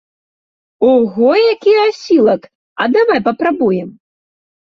[0.91, 2.41] Ого, які асілак,
[2.75, 3.89] а давай папрабуем?